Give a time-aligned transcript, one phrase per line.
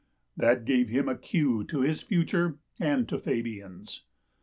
[0.35, 4.01] That gave him a cue to his future and to Fabian's.